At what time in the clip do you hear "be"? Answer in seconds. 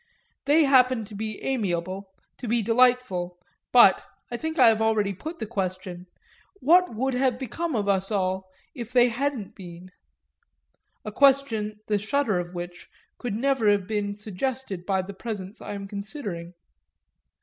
1.15-1.39, 2.47-2.63